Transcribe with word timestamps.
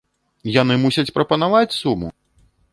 Яны 0.61 0.77
мусяць 0.85 1.13
прапанаваць 1.19 1.77
суму! 1.81 2.13